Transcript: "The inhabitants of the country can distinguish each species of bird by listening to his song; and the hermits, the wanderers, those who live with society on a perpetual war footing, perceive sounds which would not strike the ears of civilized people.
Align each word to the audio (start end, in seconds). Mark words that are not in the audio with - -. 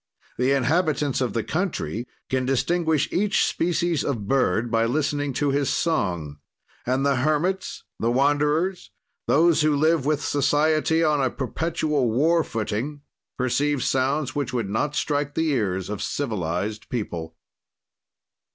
"The 0.39 0.49
inhabitants 0.51 1.21
of 1.21 1.33
the 1.33 1.43
country 1.43 2.07
can 2.27 2.43
distinguish 2.43 3.07
each 3.11 3.45
species 3.45 4.03
of 4.03 4.27
bird 4.27 4.71
by 4.71 4.85
listening 4.85 5.31
to 5.33 5.51
his 5.51 5.69
song; 5.69 6.39
and 6.87 7.05
the 7.05 7.17
hermits, 7.17 7.83
the 7.99 8.09
wanderers, 8.09 8.89
those 9.27 9.61
who 9.61 9.75
live 9.75 10.03
with 10.07 10.23
society 10.25 11.03
on 11.03 11.21
a 11.23 11.29
perpetual 11.29 12.09
war 12.09 12.43
footing, 12.43 13.01
perceive 13.37 13.83
sounds 13.83 14.33
which 14.33 14.51
would 14.51 14.71
not 14.71 14.95
strike 14.95 15.35
the 15.35 15.49
ears 15.49 15.87
of 15.87 16.01
civilized 16.01 16.89
people. 16.89 17.35